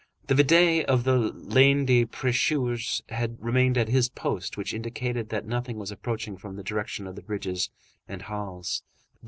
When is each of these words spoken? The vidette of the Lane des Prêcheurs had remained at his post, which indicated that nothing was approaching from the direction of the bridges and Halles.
The 0.25 0.33
vidette 0.33 0.87
of 0.87 1.03
the 1.03 1.15
Lane 1.19 1.85
des 1.85 2.07
Prêcheurs 2.07 3.03
had 3.11 3.37
remained 3.39 3.77
at 3.77 3.87
his 3.89 4.09
post, 4.09 4.57
which 4.57 4.73
indicated 4.73 5.29
that 5.29 5.45
nothing 5.45 5.77
was 5.77 5.91
approaching 5.91 6.37
from 6.37 6.55
the 6.55 6.63
direction 6.63 7.05
of 7.05 7.15
the 7.15 7.21
bridges 7.21 7.69
and 8.07 8.23
Halles. 8.23 8.81